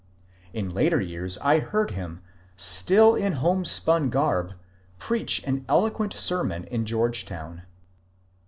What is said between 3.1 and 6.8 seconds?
in homespun garb— preach an eloquent sermon